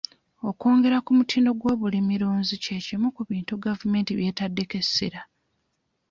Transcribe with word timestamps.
Okwongela 0.49 0.97
ku 1.05 1.11
mutindo 1.17 1.49
gw'ebyobulimirunzi 1.59 2.53
ky'ekimu 2.63 3.07
ku 3.15 3.21
bintu 3.29 3.53
gavumenti 3.65 4.11
by'etaddeko 4.17 4.73
essira. 4.81 5.21